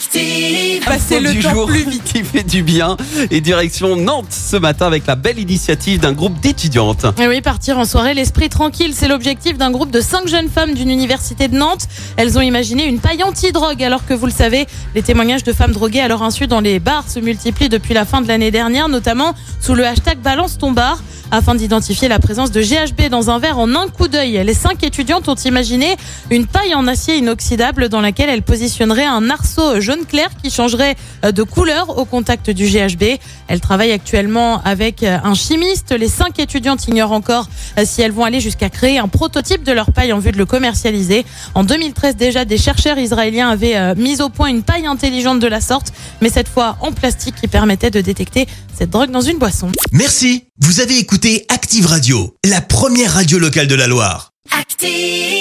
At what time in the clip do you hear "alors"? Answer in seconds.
13.82-14.06